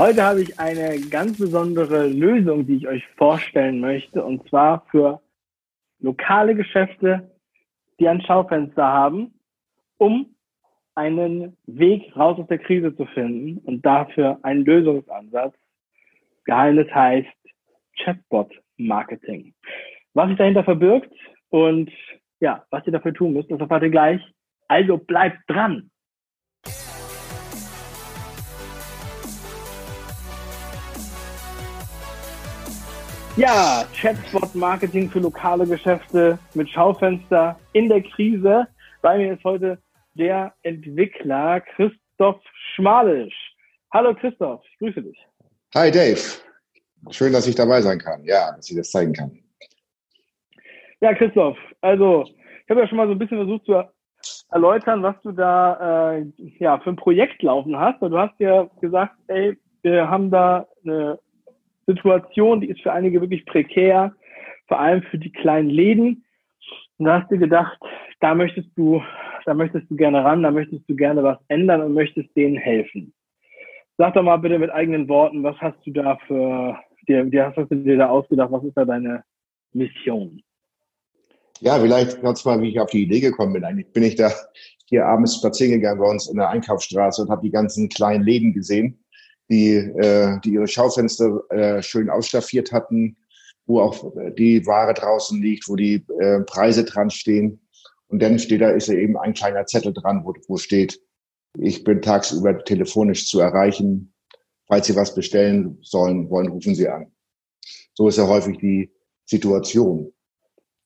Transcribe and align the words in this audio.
Heute 0.00 0.22
habe 0.22 0.40
ich 0.40 0.58
eine 0.58 0.98
ganz 1.10 1.36
besondere 1.36 2.06
Lösung, 2.06 2.66
die 2.66 2.76
ich 2.76 2.88
euch 2.88 3.06
vorstellen 3.18 3.80
möchte, 3.80 4.24
und 4.24 4.48
zwar 4.48 4.86
für 4.90 5.20
lokale 5.98 6.54
Geschäfte, 6.54 7.30
die 7.98 8.08
ein 8.08 8.22
Schaufenster 8.22 8.82
haben, 8.82 9.34
um 9.98 10.34
einen 10.94 11.54
Weg 11.66 12.16
raus 12.16 12.38
aus 12.38 12.46
der 12.46 12.60
Krise 12.60 12.96
zu 12.96 13.04
finden 13.04 13.58
und 13.58 13.84
dafür 13.84 14.38
einen 14.40 14.64
Lösungsansatz. 14.64 15.54
Geheimnis 16.44 16.90
heißt 16.94 17.28
Chatbot 18.02 18.54
Marketing. 18.78 19.52
Was 20.14 20.28
sich 20.28 20.38
dahinter 20.38 20.64
verbirgt 20.64 21.12
und 21.50 21.90
ja, 22.40 22.64
was 22.70 22.86
ihr 22.86 22.92
dafür 22.94 23.12
tun 23.12 23.34
müsst, 23.34 23.50
das 23.50 23.60
erfahrt 23.60 23.82
ihr 23.82 23.90
gleich. 23.90 24.22
Also 24.66 24.96
bleibt 24.96 25.40
dran! 25.46 25.89
Ja, 33.36 33.84
Chatbot-Marketing 33.94 35.08
für 35.08 35.20
lokale 35.20 35.64
Geschäfte 35.64 36.36
mit 36.54 36.68
Schaufenster 36.68 37.58
in 37.72 37.88
der 37.88 38.02
Krise. 38.02 38.66
Bei 39.02 39.18
mir 39.18 39.34
ist 39.34 39.44
heute 39.44 39.78
der 40.14 40.52
Entwickler 40.62 41.60
Christoph 41.60 42.42
Schmalisch. 42.74 43.54
Hallo 43.92 44.14
Christoph, 44.14 44.62
ich 44.72 44.78
grüße 44.78 45.02
dich. 45.02 45.16
Hi 45.74 45.92
Dave, 45.92 46.20
schön, 47.10 47.32
dass 47.32 47.46
ich 47.46 47.54
dabei 47.54 47.80
sein 47.80 48.00
kann. 48.00 48.24
Ja, 48.24 48.52
dass 48.56 48.68
ich 48.68 48.76
das 48.76 48.90
zeigen 48.90 49.12
kann. 49.12 49.38
Ja, 51.00 51.14
Christoph, 51.14 51.56
also 51.80 52.24
ich 52.26 52.70
habe 52.70 52.80
ja 52.80 52.88
schon 52.88 52.98
mal 52.98 53.06
so 53.06 53.12
ein 53.12 53.18
bisschen 53.18 53.38
versucht 53.38 53.64
zu 53.64 53.84
erläutern, 54.50 55.04
was 55.04 55.14
du 55.22 55.30
da 55.30 56.16
äh, 56.16 56.26
ja, 56.58 56.80
für 56.80 56.90
ein 56.90 56.96
Projekt 56.96 57.42
laufen 57.42 57.78
hast. 57.78 58.02
Du 58.02 58.18
hast 58.18 58.38
ja 58.40 58.68
gesagt, 58.80 59.14
ey, 59.28 59.56
wir 59.82 60.10
haben 60.10 60.30
da 60.30 60.66
eine 60.84 61.18
Situation, 61.86 62.60
die 62.60 62.68
ist 62.68 62.80
für 62.82 62.92
einige 62.92 63.20
wirklich 63.20 63.44
prekär, 63.46 64.14
vor 64.68 64.80
allem 64.80 65.02
für 65.02 65.18
die 65.18 65.32
kleinen 65.32 65.68
Läden. 65.68 66.24
Und 66.98 67.06
da 67.06 67.20
hast 67.20 67.30
du 67.30 67.38
gedacht, 67.38 67.78
da 68.20 68.34
möchtest 68.34 68.68
du, 68.76 69.02
da 69.44 69.54
möchtest 69.54 69.90
du 69.90 69.96
gerne 69.96 70.22
ran, 70.24 70.42
da 70.42 70.50
möchtest 70.50 70.88
du 70.88 70.94
gerne 70.94 71.22
was 71.22 71.38
ändern 71.48 71.80
und 71.80 71.94
möchtest 71.94 72.34
denen 72.36 72.56
helfen. 72.56 73.12
Sag 73.98 74.14
doch 74.14 74.22
mal 74.22 74.36
bitte 74.36 74.58
mit 74.58 74.70
eigenen 74.70 75.08
Worten, 75.08 75.42
was 75.42 75.56
hast 75.58 75.78
du 75.84 75.90
da 75.90 76.16
für, 76.26 76.78
dir, 77.08 77.30
was 77.32 77.56
hast 77.56 77.70
du 77.70 77.76
dir 77.76 77.96
da 77.96 78.08
ausgedacht, 78.08 78.52
was 78.52 78.64
ist 78.64 78.76
da 78.76 78.84
deine 78.84 79.24
Mission? 79.72 80.42
Ja, 81.60 81.78
vielleicht 81.78 82.22
ganz 82.22 82.44
mal, 82.44 82.60
wie 82.62 82.70
ich 82.70 82.80
auf 82.80 82.90
die 82.90 83.02
Idee 83.02 83.20
gekommen 83.20 83.52
bin. 83.52 83.64
Eigentlich 83.64 83.92
bin 83.92 84.02
ich 84.02 84.14
da 84.14 84.30
hier 84.86 85.04
abends 85.04 85.36
spazieren 85.36 85.72
gegangen 85.72 86.00
bei 86.00 86.08
uns 86.08 86.28
in 86.28 86.36
der 86.36 86.48
Einkaufsstraße 86.48 87.22
und 87.22 87.30
habe 87.30 87.42
die 87.42 87.50
ganzen 87.50 87.88
kleinen 87.88 88.24
Läden 88.24 88.54
gesehen 88.54 88.99
die, 89.50 89.74
äh, 89.74 90.38
die 90.44 90.54
ihre 90.54 90.68
Schaufenster 90.68 91.42
äh, 91.50 91.82
schön 91.82 92.08
ausstaffiert 92.08 92.72
hatten, 92.72 93.16
wo 93.66 93.80
auch 93.80 94.12
die 94.38 94.64
Ware 94.66 94.94
draußen 94.94 95.40
liegt, 95.42 95.68
wo 95.68 95.76
die 95.76 96.04
äh, 96.20 96.40
Preise 96.40 96.84
dran 96.84 97.10
stehen. 97.10 97.60
Und 98.08 98.22
dann 98.22 98.38
steht 98.38 98.60
da 98.60 98.70
ist 98.70 98.88
eben 98.88 99.16
ein 99.16 99.34
kleiner 99.34 99.66
Zettel 99.66 99.92
dran, 99.92 100.22
wo, 100.24 100.34
wo 100.48 100.56
steht, 100.56 101.00
ich 101.58 101.84
bin 101.84 102.00
tagsüber 102.00 102.64
telefonisch 102.64 103.28
zu 103.28 103.40
erreichen. 103.40 104.12
Falls 104.66 104.86
Sie 104.86 104.96
was 104.96 105.14
bestellen 105.14 105.78
sollen, 105.82 106.30
wollen, 106.30 106.48
rufen 106.48 106.74
Sie 106.74 106.88
an. 106.88 107.12
So 107.94 108.08
ist 108.08 108.18
ja 108.18 108.26
häufig 108.26 108.58
die 108.58 108.90
Situation. 109.24 110.12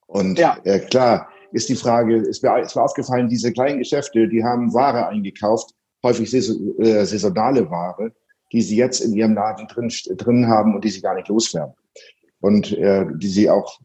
Und 0.06 0.38
ja. 0.38 0.58
äh, 0.64 0.80
klar 0.80 1.28
ist 1.52 1.68
die 1.68 1.76
Frage, 1.76 2.16
ist 2.16 2.42
mir, 2.42 2.58
ist 2.60 2.74
mir 2.74 2.82
aufgefallen, 2.82 3.28
diese 3.28 3.52
kleinen 3.52 3.78
Geschäfte, 3.78 4.26
die 4.28 4.42
haben 4.42 4.72
Ware 4.72 5.06
eingekauft, 5.08 5.74
häufig 6.02 6.32
äh, 6.32 7.04
saisonale 7.04 7.70
Ware 7.70 8.12
die 8.52 8.62
sie 8.62 8.76
jetzt 8.76 9.00
in 9.00 9.12
ihrem 9.14 9.34
Laden 9.34 9.66
drin, 9.66 9.90
drin 10.16 10.48
haben 10.48 10.74
und 10.74 10.84
die 10.84 10.90
sie 10.90 11.00
gar 11.00 11.14
nicht 11.14 11.28
loswerden. 11.28 11.74
Und 12.40 12.72
äh, 12.72 13.06
die 13.16 13.28
sie 13.28 13.50
auch, 13.50 13.80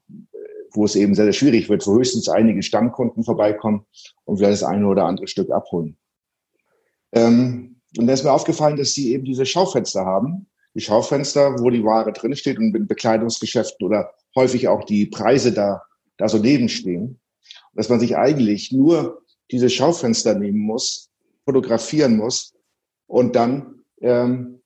wo 0.74 0.86
es 0.86 0.96
eben 0.96 1.16
sehr, 1.16 1.26
sehr 1.26 1.34
schwierig 1.34 1.70
wird, 1.70 1.88
wo 1.88 1.96
höchstens 1.96 2.30
einige 2.30 2.62
Stammkunden 2.62 3.24
vorbeikommen 3.24 3.86
und 4.26 4.38
vielleicht 4.38 4.62
das 4.62 4.70
eine 4.70 4.88
oder 4.88 5.06
andere 5.06 5.28
Stück 5.28 5.50
abholen. 5.50 5.98
Ähm, 7.12 7.82
und 7.98 8.08
da 8.08 8.14
ist 8.14 8.24
mir 8.24 8.32
aufgefallen, 8.32 8.78
dass 8.78 8.94
sie 8.94 9.14
eben 9.14 9.26
diese 9.26 9.46
Schaufenster 9.46 10.06
haben. 10.06 10.48
Die 10.76 10.82
Schaufenster, 10.82 11.56
wo 11.60 11.70
die 11.70 11.84
Ware 11.84 12.12
drinsteht 12.12 12.60
und 12.60 12.76
in 12.76 12.88
Bekleidungsgeschäften 12.88 13.86
oder 13.86 14.12
häufig 14.36 14.68
auch 14.68 14.84
die 14.84 15.08
Preise 15.08 15.52
da, 15.52 15.82
da 16.18 16.30
so 16.30 16.38
neben 16.38 16.70
stehen. 16.70 17.20
Dass 17.74 17.90
man 17.90 18.00
sich 18.00 18.16
eigentlich 18.18 18.72
nur 18.72 19.24
diese 19.52 19.70
Schaufenster 19.70 20.36
nehmen 20.36 20.60
muss, 20.60 21.10
fotografieren 21.46 22.18
muss 22.18 22.54
und 23.08 23.36
dann 23.36 23.79
ähm, 24.02 24.62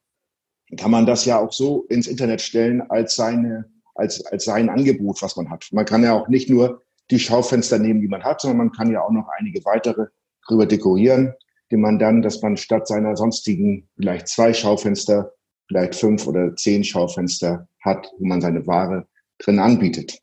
kann 0.78 0.92
man 0.92 1.06
das 1.06 1.26
ja 1.26 1.40
auch 1.40 1.52
so 1.52 1.84
ins 1.90 2.08
Internet 2.08 2.42
stellen 2.42 2.82
als 2.90 3.16
seine, 3.16 3.66
als, 3.96 4.26
als 4.26 4.46
sein 4.46 4.70
Angebot, 4.70 5.22
was 5.22 5.36
man 5.36 5.50
hat. 5.50 5.68
Man 5.72 5.86
kann 5.86 6.04
ja 6.04 6.14
auch 6.14 6.28
nicht 6.28 6.50
nur 6.50 6.84
die 7.12 7.20
Schaufenster 7.20 7.80
nehmen, 7.80 8.02
die 8.02 8.08
man 8.08 8.24
hat, 8.24 8.42
sondern 8.42 8.58
man 8.58 8.72
kann 8.72 8.92
ja 8.92 9.02
auch 9.02 9.12
noch 9.12 9.28
einige 9.38 9.64
weitere 9.66 10.08
drüber 10.48 10.66
dekorieren, 10.66 11.34
die 11.72 11.78
man 11.78 12.00
dann, 12.00 12.22
dass 12.22 12.42
man 12.42 12.58
statt 12.58 12.88
seiner 12.88 13.16
sonstigen 13.16 13.88
vielleicht 13.96 14.28
zwei 14.28 14.54
Schaufenster, 14.54 15.34
vielleicht 15.68 15.96
fünf 15.96 16.28
oder 16.28 16.56
zehn 16.56 16.84
Schaufenster 16.84 17.68
hat, 17.82 18.12
wo 18.18 18.26
man 18.26 18.42
seine 18.42 18.66
Ware 18.68 19.08
drin 19.40 19.60
anbietet. 19.60 20.20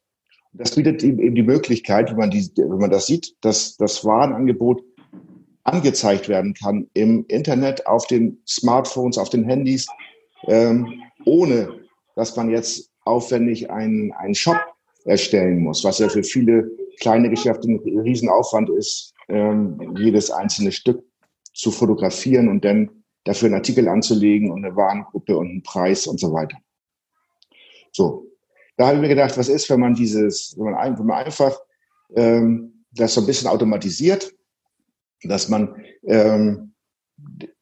Das 0.53 0.75
bietet 0.75 1.03
eben 1.04 1.34
die 1.34 1.43
Möglichkeit, 1.43 2.10
wenn 2.10 2.16
man, 2.16 2.31
die, 2.31 2.50
wenn 2.56 2.78
man 2.78 2.91
das 2.91 3.06
sieht, 3.06 3.37
dass 3.41 3.76
das 3.76 4.04
Warenangebot 4.04 4.82
angezeigt 5.72 6.28
werden 6.28 6.54
kann 6.54 6.88
im 6.94 7.25
Internet, 7.28 7.86
auf 7.86 8.06
den 8.06 8.42
Smartphones, 8.47 9.19
auf 9.19 9.31
den 9.31 9.44
Handys, 9.44 9.86
ähm, 10.47 11.03
ohne 11.25 11.81
dass 12.16 12.36
man 12.36 12.50
jetzt 12.50 12.91
aufwendig 13.04 13.70
einen, 13.70 14.12
einen 14.12 14.34
Shop 14.34 14.58
erstellen 15.04 15.60
muss, 15.60 15.84
was 15.84 15.98
ja 15.98 16.08
für 16.08 16.22
viele 16.22 16.70
kleine 17.00 17.31
Geschäfte 17.31 17.69
ein 17.69 17.98
Riesenaufwand 18.00 18.70
ist, 18.70 19.14
ähm, 19.28 19.97
jedes 19.97 20.31
einzelne 20.31 20.72
Stück 20.72 21.03
zu 21.54 21.70
fotografieren 21.70 22.48
und 22.48 22.64
dann 22.64 22.91
dafür 23.25 23.47
einen 23.47 23.56
Artikel 23.56 23.88
anzulegen 23.88 24.50
und 24.50 24.64
eine 24.64 24.76
Warengruppe 24.76 25.37
und 25.37 25.48
einen 25.48 25.62
Preis 25.62 26.06
und 26.06 26.20
so 26.20 26.32
weiter. 26.32 26.58
So, 27.92 28.26
da 28.76 28.87
habe 28.87 28.97
ich 28.97 29.02
mir 29.02 29.08
gedacht, 29.08 29.37
was 29.37 29.48
ist, 29.48 29.69
wenn 29.70 29.81
man 29.81 29.94
dieses, 29.94 30.54
wenn 30.56 30.72
man, 30.72 30.98
wenn 30.98 31.06
man 31.06 31.25
einfach 31.25 31.58
ähm, 32.14 32.84
das 32.92 33.14
so 33.14 33.20
ein 33.20 33.26
bisschen 33.26 33.48
automatisiert, 33.48 34.32
dass 35.22 35.48
man, 35.48 35.76
ähm, 36.04 36.75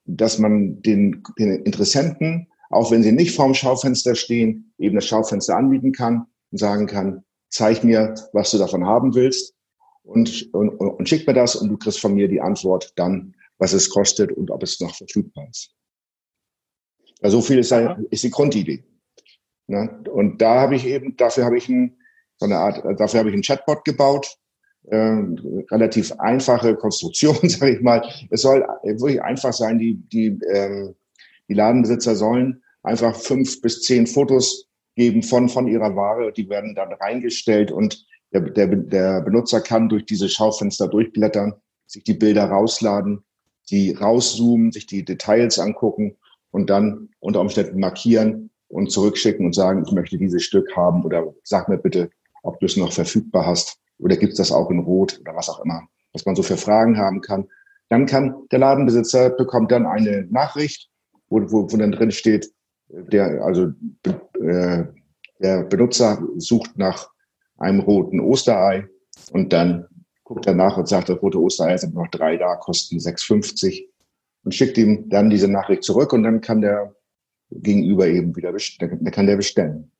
dass 0.04 0.38
man 0.38 0.80
den, 0.82 1.22
den 1.38 1.64
Interessenten 1.64 2.48
auch 2.70 2.90
wenn 2.90 3.02
sie 3.02 3.12
nicht 3.12 3.34
vorm 3.34 3.54
Schaufenster 3.54 4.14
stehen, 4.14 4.72
eben 4.78 4.96
das 4.96 5.06
Schaufenster 5.06 5.56
anbieten 5.56 5.92
kann 5.92 6.26
und 6.50 6.58
sagen 6.58 6.86
kann, 6.86 7.24
zeig 7.48 7.82
mir, 7.82 8.14
was 8.32 8.50
du 8.50 8.58
davon 8.58 8.84
haben 8.84 9.14
willst 9.14 9.54
und, 10.02 10.52
und, 10.52 10.70
und 10.70 11.08
schick 11.08 11.26
mir 11.26 11.34
das 11.34 11.56
und 11.56 11.68
du 11.68 11.76
kriegst 11.78 12.00
von 12.00 12.14
mir 12.14 12.28
die 12.28 12.40
Antwort 12.40 12.92
dann, 12.96 13.34
was 13.58 13.72
es 13.72 13.88
kostet 13.88 14.32
und 14.32 14.50
ob 14.50 14.62
es 14.62 14.80
noch 14.80 14.94
verfügbar 14.94 15.48
ist. 15.48 15.74
Ja, 17.22 17.30
so 17.30 17.40
viel 17.40 17.58
ist, 17.58 17.72
ist 18.10 18.24
die 18.24 18.30
Grundidee. 18.30 18.84
Ne? 19.66 20.02
Und 20.12 20.40
da 20.40 20.60
habe 20.60 20.76
ich 20.76 20.86
eben, 20.86 21.16
dafür 21.16 21.44
habe 21.44 21.58
ich 21.58 21.68
ein, 21.68 21.98
so 22.36 22.46
eine 22.46 22.58
Art, 22.58 22.84
dafür 23.00 23.20
habe 23.20 23.30
ich 23.30 23.34
einen 23.34 23.42
Chatbot 23.42 23.84
gebaut, 23.84 24.38
äh, 24.90 25.22
relativ 25.70 26.12
einfache 26.18 26.74
Konstruktion, 26.76 27.36
sage 27.48 27.76
ich 27.76 27.80
mal. 27.80 28.02
Es 28.30 28.42
soll 28.42 28.66
wirklich 28.82 29.22
einfach 29.22 29.52
sein, 29.52 29.78
die, 29.78 29.94
die 29.94 30.38
ähm, 30.52 30.94
die 31.48 31.54
Ladenbesitzer 31.54 32.14
sollen 32.14 32.62
einfach 32.82 33.16
fünf 33.16 33.60
bis 33.60 33.82
zehn 33.82 34.06
Fotos 34.06 34.66
geben 34.94 35.22
von, 35.22 35.48
von 35.48 35.66
ihrer 35.66 35.96
Ware. 35.96 36.32
Die 36.32 36.48
werden 36.48 36.74
dann 36.74 36.92
reingestellt 36.92 37.70
und 37.70 38.06
der, 38.32 38.42
der, 38.42 38.66
der 38.68 39.22
Benutzer 39.22 39.60
kann 39.60 39.88
durch 39.88 40.04
diese 40.04 40.28
Schaufenster 40.28 40.88
durchblättern, 40.88 41.54
sich 41.86 42.04
die 42.04 42.14
Bilder 42.14 42.44
rausladen, 42.44 43.24
die 43.70 43.92
rauszoomen, 43.92 44.72
sich 44.72 44.86
die 44.86 45.04
Details 45.04 45.58
angucken 45.58 46.16
und 46.50 46.68
dann 46.68 47.08
unter 47.20 47.40
Umständen 47.40 47.80
markieren 47.80 48.50
und 48.68 48.90
zurückschicken 48.90 49.46
und 49.46 49.54
sagen, 49.54 49.84
ich 49.86 49.92
möchte 49.92 50.18
dieses 50.18 50.42
Stück 50.42 50.76
haben 50.76 51.04
oder 51.04 51.34
sag 51.42 51.68
mir 51.68 51.78
bitte, 51.78 52.10
ob 52.42 52.60
du 52.60 52.66
es 52.66 52.76
noch 52.76 52.92
verfügbar 52.92 53.46
hast 53.46 53.78
oder 53.98 54.16
gibt 54.16 54.32
es 54.32 54.38
das 54.38 54.52
auch 54.52 54.70
in 54.70 54.78
Rot 54.80 55.18
oder 55.20 55.34
was 55.34 55.48
auch 55.48 55.64
immer, 55.64 55.82
was 56.12 56.24
man 56.26 56.36
so 56.36 56.42
für 56.42 56.56
Fragen 56.56 56.98
haben 56.98 57.20
kann. 57.20 57.48
Dann 57.88 58.06
kann 58.06 58.34
der 58.50 58.58
Ladenbesitzer 58.58 59.30
bekommt 59.30 59.72
dann 59.72 59.86
eine 59.86 60.26
Nachricht 60.30 60.90
wo, 61.28 61.40
wo, 61.50 61.70
wo 61.70 61.76
dann 61.76 61.92
drin 61.92 62.10
steht, 62.10 62.52
der, 62.88 63.42
also 63.44 63.72
äh, 64.40 64.84
der 65.40 65.64
Benutzer 65.64 66.22
sucht 66.36 66.76
nach 66.76 67.10
einem 67.58 67.80
roten 67.80 68.20
Osterei 68.20 68.88
und 69.32 69.52
dann 69.52 69.86
guckt 70.24 70.46
er 70.46 70.54
nach 70.54 70.76
und 70.76 70.88
sagt, 70.88 71.08
das 71.08 71.20
rote 71.22 71.40
Osterei 71.40 71.76
sind 71.76 71.94
noch 71.94 72.08
drei 72.08 72.36
da, 72.36 72.56
kosten 72.56 72.98
6,50 72.98 73.86
und 74.44 74.54
schickt 74.54 74.78
ihm 74.78 75.08
dann 75.08 75.30
diese 75.30 75.48
Nachricht 75.48 75.84
zurück 75.84 76.12
und 76.12 76.22
dann 76.22 76.40
kann 76.40 76.60
der 76.60 76.94
Gegenüber 77.50 78.06
eben 78.06 78.36
wieder 78.36 78.52
bestellen, 78.52 78.98
dann 79.02 79.12
kann 79.12 79.26
der 79.26 79.36
bestellen. 79.36 79.90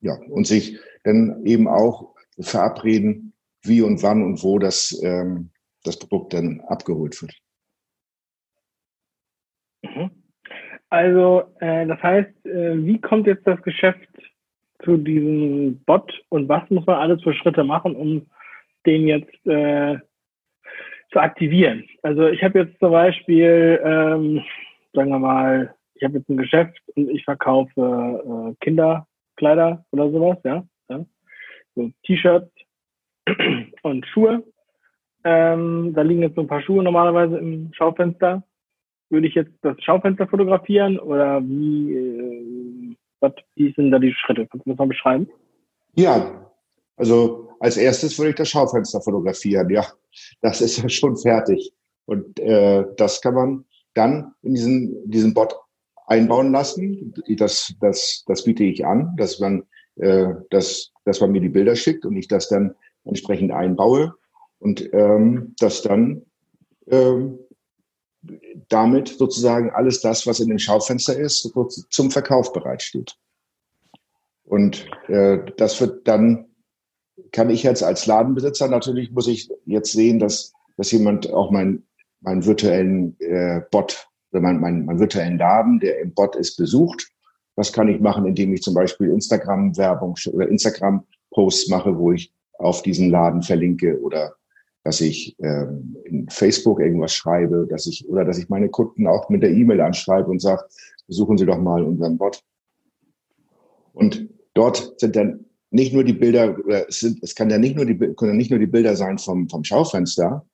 Ja, 0.00 0.18
und 0.28 0.46
sich 0.46 0.78
dann 1.04 1.44
eben 1.44 1.68
auch 1.68 2.14
verabreden, 2.38 3.31
wie 3.64 3.82
und 3.82 4.02
wann 4.02 4.22
und 4.22 4.42
wo 4.42 4.58
das, 4.58 5.00
ähm, 5.02 5.50
das 5.84 5.98
Produkt 5.98 6.34
dann 6.34 6.60
abgeholt 6.68 7.20
wird. 7.22 7.34
Mhm. 9.82 10.10
Also, 10.90 11.44
äh, 11.60 11.86
das 11.86 12.02
heißt, 12.02 12.46
äh, 12.46 12.84
wie 12.84 13.00
kommt 13.00 13.26
jetzt 13.26 13.46
das 13.46 13.60
Geschäft 13.62 14.08
zu 14.84 14.96
diesem 14.96 15.82
Bot 15.84 16.12
und 16.28 16.48
was 16.48 16.68
muss 16.70 16.86
man 16.86 16.96
alles 16.96 17.22
für 17.22 17.32
Schritte 17.34 17.64
machen, 17.64 17.96
um 17.96 18.26
den 18.84 19.06
jetzt 19.06 19.46
äh, 19.46 19.98
zu 21.12 21.18
aktivieren? 21.18 21.84
Also, 22.02 22.28
ich 22.28 22.42
habe 22.42 22.60
jetzt 22.60 22.78
zum 22.78 22.90
Beispiel, 22.90 23.80
ähm, 23.84 24.42
sagen 24.92 25.10
wir 25.10 25.18
mal, 25.18 25.74
ich 25.94 26.04
habe 26.04 26.18
jetzt 26.18 26.28
ein 26.28 26.36
Geschäft 26.36 26.78
und 26.96 27.08
ich 27.10 27.24
verkaufe 27.24 28.52
äh, 28.52 28.64
Kinderkleider 28.64 29.84
oder 29.92 30.10
sowas, 30.10 30.38
ja, 30.44 30.66
ja? 30.88 31.04
so 31.74 31.90
T-Shirts 32.04 32.52
und 33.82 34.06
Schuhe. 34.06 34.44
Ähm, 35.24 35.92
da 35.94 36.02
liegen 36.02 36.22
jetzt 36.22 36.34
so 36.34 36.40
ein 36.40 36.48
paar 36.48 36.62
Schuhe 36.62 36.82
normalerweise 36.82 37.38
im 37.38 37.72
Schaufenster 37.72 38.42
würde 39.12 39.28
ich 39.28 39.34
jetzt 39.34 39.52
das 39.60 39.76
Schaufenster 39.82 40.26
fotografieren 40.26 40.98
oder 40.98 41.40
wie, 41.42 41.92
äh, 41.92 42.96
was, 43.20 43.32
wie 43.54 43.72
sind 43.74 43.90
da 43.90 43.98
die 43.98 44.14
Schritte? 44.14 44.46
Kannst 44.46 44.66
du 44.66 44.70
das 44.70 44.78
mal 44.78 44.88
beschreiben? 44.88 45.28
Ja, 45.94 46.50
also 46.96 47.50
als 47.60 47.76
erstes 47.76 48.18
würde 48.18 48.30
ich 48.30 48.36
das 48.36 48.48
Schaufenster 48.48 49.02
fotografieren. 49.02 49.68
Ja, 49.68 49.84
das 50.40 50.62
ist 50.62 50.82
ja 50.82 50.88
schon 50.88 51.16
fertig. 51.16 51.72
Und 52.06 52.40
äh, 52.40 52.84
das 52.96 53.20
kann 53.20 53.34
man 53.34 53.64
dann 53.94 54.32
in 54.42 54.54
diesen, 54.54 55.10
diesen 55.10 55.34
Bot 55.34 55.54
einbauen 56.06 56.50
lassen. 56.50 57.14
Das, 57.36 57.74
das, 57.80 58.24
das 58.26 58.44
biete 58.44 58.64
ich 58.64 58.84
an, 58.84 59.14
dass 59.18 59.38
man, 59.38 59.62
äh, 59.96 60.28
dass, 60.50 60.90
dass 61.04 61.20
man 61.20 61.32
mir 61.32 61.42
die 61.42 61.50
Bilder 61.50 61.76
schickt 61.76 62.06
und 62.06 62.16
ich 62.16 62.28
das 62.28 62.48
dann 62.48 62.74
entsprechend 63.04 63.52
einbaue 63.52 64.14
und 64.58 64.92
ähm, 64.92 65.54
das 65.58 65.82
dann 65.82 66.22
ähm, 66.88 67.38
damit 68.68 69.08
sozusagen 69.08 69.70
alles 69.70 70.00
das, 70.00 70.26
was 70.26 70.40
in 70.40 70.48
dem 70.48 70.58
Schaufenster 70.58 71.18
ist, 71.18 71.52
zum 71.90 72.10
Verkauf 72.10 72.52
bereitsteht. 72.52 73.16
Und 74.44 74.86
äh, 75.08 75.38
das 75.56 75.80
wird 75.80 76.06
dann, 76.06 76.46
kann 77.32 77.50
ich 77.50 77.62
jetzt 77.62 77.82
als 77.82 78.06
Ladenbesitzer 78.06 78.68
natürlich, 78.68 79.10
muss 79.10 79.26
ich 79.26 79.50
jetzt 79.64 79.92
sehen, 79.92 80.18
dass, 80.18 80.52
dass 80.76 80.92
jemand 80.92 81.32
auch 81.32 81.50
mein, 81.50 81.84
meinen 82.20 82.44
virtuellen 82.44 83.18
äh, 83.20 83.62
Bot 83.70 84.08
oder 84.30 84.40
meinen 84.40 84.60
mein, 84.60 84.84
mein 84.84 84.98
virtuellen 84.98 85.38
Laden, 85.38 85.80
der 85.80 86.00
im 86.00 86.14
Bot 86.14 86.36
ist, 86.36 86.56
besucht. 86.56 87.08
Was 87.54 87.72
kann 87.72 87.88
ich 87.88 88.00
machen, 88.00 88.26
indem 88.26 88.52
ich 88.54 88.62
zum 88.62 88.74
Beispiel 88.74 89.10
Instagram-Werbung 89.10 90.16
oder 90.32 90.48
Instagram-Posts 90.48 91.68
mache, 91.68 91.98
wo 91.98 92.12
ich 92.12 92.32
auf 92.62 92.82
diesen 92.82 93.10
Laden 93.10 93.42
verlinke 93.42 94.00
oder 94.00 94.34
dass 94.84 95.00
ich 95.00 95.36
ähm, 95.40 95.96
in 96.04 96.28
Facebook 96.28 96.80
irgendwas 96.80 97.14
schreibe, 97.14 97.66
dass 97.68 97.86
ich 97.86 98.08
oder 98.08 98.24
dass 98.24 98.38
ich 98.38 98.48
meine 98.48 98.68
Kunden 98.68 99.06
auch 99.06 99.28
mit 99.28 99.42
der 99.42 99.50
E-Mail 99.50 99.80
anschreibe 99.80 100.28
und 100.28 100.40
sage, 100.40 100.64
besuchen 101.06 101.38
Sie 101.38 101.46
doch 101.46 101.58
mal 101.58 101.82
unseren 101.82 102.18
Bot. 102.18 102.42
Und 103.92 104.28
dort 104.54 104.98
sind 104.98 105.14
dann 105.14 105.44
nicht 105.70 105.94
nur 105.94 106.04
die 106.04 106.12
Bilder, 106.12 106.58
oder 106.64 106.88
es, 106.88 107.00
sind, 107.00 107.22
es 107.22 107.34
kann 107.34 107.50
ja 107.50 107.58
nicht 107.58 107.76
nur 107.76 107.86
die, 107.86 107.96
können 108.14 108.36
nicht 108.36 108.50
nur 108.50 108.58
die 108.58 108.66
Bilder 108.66 108.96
sein 108.96 109.18
vom, 109.18 109.48
vom 109.48 109.64
Schaufenster. 109.64 110.46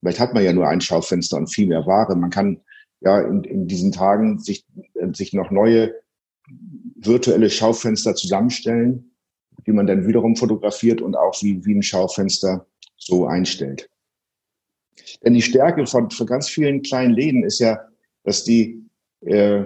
Vielleicht 0.00 0.20
hat 0.20 0.34
man 0.34 0.44
ja 0.44 0.52
nur 0.52 0.68
ein 0.68 0.80
Schaufenster 0.80 1.36
und 1.36 1.52
viel 1.52 1.66
mehr 1.66 1.86
Ware. 1.86 2.14
Man 2.16 2.30
kann 2.30 2.60
ja 3.00 3.20
in, 3.20 3.42
in 3.44 3.66
diesen 3.66 3.92
Tagen 3.92 4.38
sich, 4.38 4.66
sich 5.12 5.32
noch 5.32 5.50
neue 5.50 5.94
virtuelle 6.96 7.50
Schaufenster 7.50 8.14
zusammenstellen, 8.14 9.13
die 9.66 9.72
man 9.72 9.86
dann 9.86 10.06
wiederum 10.06 10.36
fotografiert 10.36 11.00
und 11.00 11.16
auch 11.16 11.34
wie, 11.42 11.64
wie 11.64 11.74
ein 11.74 11.82
Schaufenster 11.82 12.66
so 12.96 13.26
einstellt. 13.26 13.88
Denn 15.24 15.34
die 15.34 15.42
Stärke 15.42 15.86
von, 15.86 16.10
von 16.10 16.26
ganz 16.26 16.48
vielen 16.48 16.82
kleinen 16.82 17.14
Läden 17.14 17.44
ist 17.44 17.58
ja, 17.58 17.80
dass 18.22 18.44
die, 18.44 18.84
äh, 19.20 19.64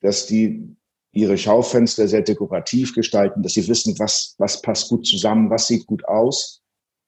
dass 0.00 0.26
die 0.26 0.76
ihre 1.12 1.36
Schaufenster 1.36 2.08
sehr 2.08 2.22
dekorativ 2.22 2.94
gestalten, 2.94 3.42
dass 3.42 3.52
sie 3.52 3.68
wissen, 3.68 3.98
was, 3.98 4.34
was 4.38 4.62
passt 4.62 4.88
gut 4.88 5.06
zusammen, 5.06 5.50
was 5.50 5.66
sieht 5.66 5.86
gut 5.86 6.04
aus. 6.06 6.62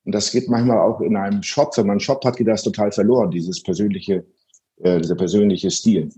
Und 0.04 0.12
das 0.14 0.30
geht 0.30 0.48
manchmal 0.48 0.78
auch 0.78 1.00
in 1.00 1.16
einem 1.16 1.42
Shop. 1.42 1.76
Wenn 1.76 1.86
man 1.86 1.94
einen 1.94 2.00
Shop 2.00 2.22
hat, 2.24 2.36
geht 2.36 2.48
das 2.48 2.62
total 2.62 2.92
verloren, 2.92 3.30
dieses 3.30 3.62
persönliche, 3.62 4.26
äh, 4.82 5.00
dieser 5.00 5.16
persönliche 5.16 5.70
Stil. 5.70 6.10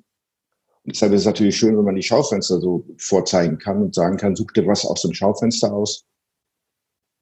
Deshalb 0.86 1.12
ist 1.12 1.22
es 1.22 1.26
natürlich 1.26 1.56
schön, 1.56 1.76
wenn 1.76 1.84
man 1.84 1.96
die 1.96 2.02
Schaufenster 2.02 2.60
so 2.60 2.84
vorzeigen 2.96 3.58
kann 3.58 3.82
und 3.82 3.94
sagen 3.94 4.16
kann, 4.16 4.36
such 4.36 4.52
dir 4.52 4.66
was 4.66 4.84
aus 4.84 5.02
dem 5.02 5.12
Schaufenster 5.12 5.72
aus. 5.72 6.06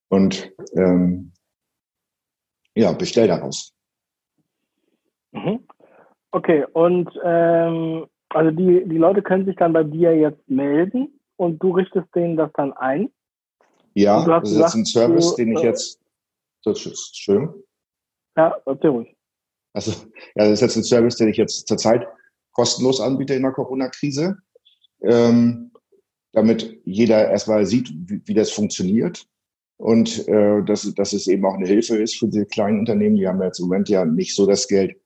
Und 0.09 0.53
ähm, 0.77 1.33
ja, 2.75 2.93
bestell 2.93 3.29
daraus. 3.29 3.73
Mhm. 5.33 5.67
Okay, 6.31 6.67
und 6.73 7.09
ähm, 7.25 8.07
also 8.29 8.51
die, 8.51 8.85
die 8.87 8.99
Leute 8.99 9.23
können 9.23 9.47
sich 9.47 9.57
dann 9.57 9.73
bei 9.73 9.83
dir 9.83 10.15
jetzt 10.15 10.49
melden 10.49 11.21
und 11.37 11.63
du 11.63 11.71
richtest 11.71 12.15
denen 12.15 12.37
das 12.37 12.51
dann 12.55 12.73
ein? 12.75 13.11
Ja, 13.95 14.25
das 14.25 14.51
ist 14.51 14.59
jetzt 14.59 14.75
ein 14.75 14.85
Service, 14.85 15.31
du, 15.31 15.37
den 15.37 15.57
ich 15.57 15.63
äh, 15.63 15.69
jetzt. 15.69 16.01
Das 16.65 16.85
ist 16.85 17.17
schön. 17.17 17.49
Ja, 18.37 18.57
erzähl 18.67 18.91
ruhig. 18.91 19.17
Also, 19.73 19.93
ja, 20.35 20.45
das 20.45 20.53
ist 20.53 20.61
jetzt 20.61 20.77
ein 20.77 20.85
Service, 20.85 21.17
den 21.17 21.29
ich 21.29 21.37
jetzt 21.37 21.67
zurzeit 21.67 22.07
kostenlos 22.55 23.01
anbiete 23.01 23.35
in 23.35 23.43
der 23.43 23.53
Corona-Krise, 23.53 24.39
ähm, 25.03 25.71
damit 26.33 26.81
jeder 26.85 27.31
erstmal 27.31 27.67
sieht, 27.67 27.93
wie, 28.07 28.23
wie 28.25 28.35
das 28.35 28.51
funktioniert 28.51 29.27
und 29.77 30.27
äh, 30.29 30.63
dass, 30.65 30.93
dass 30.95 31.13
es 31.13 31.27
eben 31.27 31.45
auch 31.45 31.55
eine 31.55 31.67
Hilfe 31.67 31.97
ist 31.97 32.17
für 32.17 32.29
die 32.29 32.45
kleinen 32.45 32.79
Unternehmen. 32.81 33.17
Die 33.17 33.29
haben 33.29 33.43
jetzt 33.43 33.59
im 33.59 33.67
Moment 33.67 33.89
ja 33.89 34.05
nicht 34.05 34.35
so 34.35 34.47
das 34.47 34.67
Geld 34.67 34.97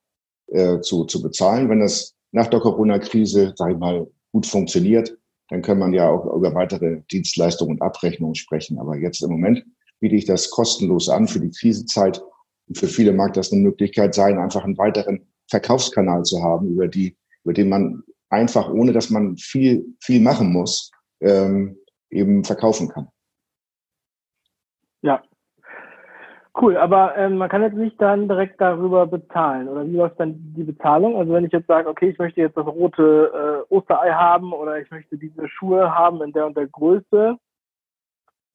äh, 0.49 0.81
zu, 0.81 1.05
zu 1.05 1.23
bezahlen. 1.23 1.69
Wenn 1.69 1.81
das 1.81 2.15
nach 2.33 2.47
der 2.47 2.61
Corona-Krise, 2.61 3.55
sage 3.57 3.73
ich 3.73 3.79
mal, 3.79 4.07
gut 4.33 4.47
funktioniert, 4.47 5.17
dann 5.49 5.63
kann 5.63 5.79
man 5.79 5.95
ja 5.95 6.09
auch 6.09 6.27
über 6.35 6.55
weitere 6.55 7.01
Dienstleistungen 7.11 7.75
und 7.75 7.83
Abrechnungen 7.83 8.35
sprechen. 8.35 8.79
Aber 8.79 8.97
jetzt 8.97 9.23
im 9.23 9.31
Moment 9.31 9.65
biete 10.01 10.15
ich 10.15 10.27
das 10.27 10.51
kostenlos 10.51 11.09
an 11.09 11.27
für 11.27 11.41
die 11.41 11.51
Krisenzeit. 11.51 12.23
Und 12.69 12.77
für 12.77 12.87
viele 12.87 13.13
mag 13.13 13.33
das 13.33 13.51
eine 13.51 13.63
Möglichkeit 13.63 14.15
sein, 14.15 14.39
einfach 14.39 14.65
einen 14.65 14.77
weiteren 14.77 15.27
Verkaufskanal 15.51 16.25
zu 16.25 16.43
haben, 16.43 16.69
über 16.69 16.87
die, 16.87 17.17
über 17.49 17.55
den 17.55 17.71
man 17.71 18.03
einfach, 18.29 18.69
ohne 18.69 18.93
dass 18.93 19.09
man 19.09 19.39
viel, 19.39 19.83
viel 20.03 20.21
machen 20.21 20.53
muss, 20.53 20.93
ähm, 21.23 21.79
eben 22.11 22.45
verkaufen 22.45 22.91
kann. 22.91 23.09
Ja. 25.01 25.23
Cool, 26.61 26.77
aber 26.77 27.17
ähm, 27.17 27.39
man 27.39 27.49
kann 27.49 27.63
jetzt 27.63 27.77
nicht 27.77 27.99
dann 28.03 28.29
direkt 28.29 28.61
darüber 28.61 29.07
bezahlen. 29.07 29.67
Oder 29.67 29.87
wie 29.87 29.97
läuft 29.97 30.21
dann 30.21 30.35
die 30.55 30.65
Bezahlung? 30.65 31.17
Also 31.17 31.33
wenn 31.33 31.47
ich 31.47 31.53
jetzt 31.53 31.69
sage, 31.69 31.89
okay, 31.89 32.11
ich 32.11 32.19
möchte 32.19 32.43
jetzt 32.43 32.57
das 32.59 32.67
rote 32.67 33.65
äh, 33.71 33.75
Osterei 33.75 34.13
haben 34.13 34.53
oder 34.53 34.79
ich 34.79 34.91
möchte 34.91 35.17
diese 35.17 35.49
Schuhe 35.49 35.95
haben 35.95 36.21
in 36.21 36.33
der 36.33 36.45
und 36.45 36.57
der 36.57 36.67
Größe, 36.67 37.39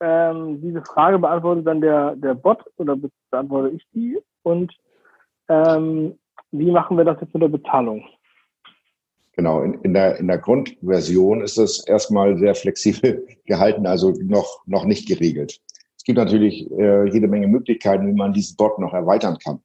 ähm, 0.02 0.62
diese 0.62 0.84
Frage 0.84 1.18
beantwortet 1.18 1.66
dann 1.66 1.82
der, 1.82 2.16
der 2.16 2.36
Bot 2.36 2.64
oder 2.78 2.96
beantworte 3.32 3.70
ich 3.70 3.88
die? 3.92 4.20
Und 4.44 4.72
ähm, 5.48 6.20
wie 6.52 6.70
machen 6.70 6.96
wir 6.96 7.06
das 7.06 7.20
jetzt 7.22 7.34
mit 7.34 7.42
der 7.42 7.48
Bezahlung? 7.48 8.06
Genau, 9.36 9.62
in, 9.64 9.74
in, 9.82 9.94
der, 9.94 10.18
in 10.18 10.28
der 10.28 10.38
Grundversion 10.38 11.42
ist 11.42 11.58
es 11.58 11.86
erstmal 11.88 12.38
sehr 12.38 12.54
flexibel 12.54 13.26
gehalten, 13.46 13.88
also 13.88 14.12
noch, 14.22 14.62
noch 14.68 14.86
nicht 14.86 15.08
geregelt. 15.08 15.60
Es 15.98 16.04
gibt 16.04 16.18
natürlich 16.18 16.70
äh, 16.72 17.10
jede 17.10 17.28
Menge 17.28 17.48
Möglichkeiten, 17.48 18.08
wie 18.08 18.14
man 18.14 18.34
diesen 18.34 18.58
Bot 18.58 18.78
noch 18.78 18.94
erweitern 18.94 19.38
kann. 19.44 19.60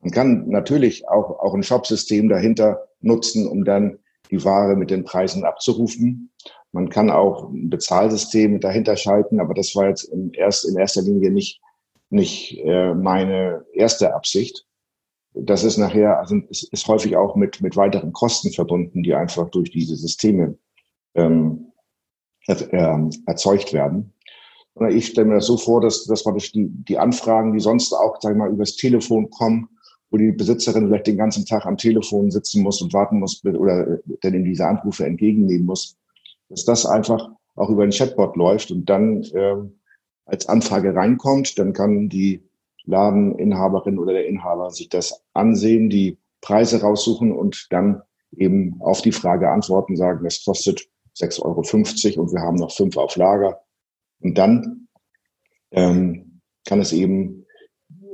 Man 0.00 0.12
kann 0.12 0.48
natürlich 0.48 1.08
auch, 1.08 1.40
auch 1.40 1.54
ein 1.54 1.62
Shop-System 1.62 2.28
dahinter 2.28 2.86
nutzen, 3.00 3.48
um 3.48 3.64
dann 3.64 3.98
die 4.30 4.44
Ware 4.44 4.76
mit 4.76 4.90
den 4.90 5.04
Preisen 5.04 5.44
abzurufen. 5.44 6.30
Man 6.72 6.88
kann 6.88 7.10
auch 7.10 7.50
ein 7.50 7.68
Bezahlsystem 7.68 8.60
dahinter 8.60 8.96
schalten, 8.96 9.40
aber 9.40 9.54
das 9.54 9.74
war 9.74 9.88
jetzt 9.88 10.04
in, 10.04 10.32
erst, 10.34 10.68
in 10.68 10.76
erster 10.76 11.02
Linie 11.02 11.30
nicht, 11.30 11.60
nicht 12.10 12.58
äh, 12.64 12.94
meine 12.94 13.64
erste 13.72 14.14
Absicht. 14.14 14.66
Das 15.34 15.64
ist 15.64 15.78
nachher, 15.78 16.18
also 16.18 16.36
ist, 16.48 16.72
ist 16.72 16.88
häufig 16.88 17.16
auch 17.16 17.36
mit, 17.36 17.60
mit 17.60 17.76
weiteren 17.76 18.12
Kosten 18.12 18.52
verbunden, 18.52 19.02
die 19.02 19.14
einfach 19.14 19.48
durch 19.50 19.70
diese 19.70 19.96
Systeme 19.96 20.58
ähm, 21.14 21.72
er, 22.46 22.72
äh, 22.72 23.10
erzeugt 23.26 23.72
werden. 23.72 24.12
Ich 24.90 25.08
stelle 25.08 25.28
mir 25.28 25.34
das 25.34 25.46
so 25.46 25.56
vor, 25.56 25.80
dass, 25.80 26.04
dass 26.04 26.24
man 26.24 26.36
die, 26.36 26.68
die 26.68 26.98
Anfragen, 26.98 27.52
die 27.52 27.60
sonst 27.60 27.92
auch, 27.92 28.16
sag 28.20 28.32
ich 28.32 28.38
mal, 28.38 28.50
übers 28.50 28.76
Telefon 28.76 29.28
kommen, 29.30 29.68
wo 30.10 30.16
die 30.16 30.32
Besitzerin 30.32 30.86
vielleicht 30.86 31.06
den 31.06 31.16
ganzen 31.18 31.44
Tag 31.44 31.66
am 31.66 31.76
Telefon 31.76 32.30
sitzen 32.30 32.62
muss 32.62 32.80
und 32.80 32.92
warten 32.92 33.18
muss 33.18 33.44
oder 33.44 33.98
dann 34.22 34.34
in 34.34 34.44
diese 34.44 34.66
Anrufe 34.66 35.04
entgegennehmen 35.04 35.66
muss, 35.66 35.96
dass 36.48 36.64
das 36.64 36.86
einfach 36.86 37.30
auch 37.56 37.68
über 37.68 37.86
den 37.86 37.92
Chatbot 37.92 38.36
läuft 38.36 38.70
und 38.70 38.86
dann 38.86 39.22
äh, 39.22 39.56
als 40.24 40.48
Anfrage 40.48 40.94
reinkommt, 40.94 41.58
dann 41.58 41.72
kann 41.72 42.08
die 42.08 42.42
Ladeninhaberin 42.90 43.98
oder 43.98 44.12
der 44.12 44.26
Inhaber 44.26 44.70
sich 44.70 44.88
das 44.88 45.22
ansehen, 45.32 45.90
die 45.90 46.18
Preise 46.40 46.80
raussuchen 46.82 47.32
und 47.32 47.66
dann 47.70 48.02
eben 48.36 48.80
auf 48.80 49.02
die 49.02 49.12
Frage 49.12 49.50
antworten, 49.50 49.96
sagen, 49.96 50.24
es 50.26 50.44
kostet 50.44 50.88
6,50 51.18 52.16
Euro 52.16 52.22
und 52.22 52.32
wir 52.32 52.40
haben 52.40 52.56
noch 52.56 52.72
fünf 52.72 52.96
auf 52.96 53.16
Lager 53.16 53.60
und 54.20 54.36
dann 54.38 54.88
ähm, 55.70 56.40
kann 56.66 56.80
es 56.80 56.92
eben 56.92 57.46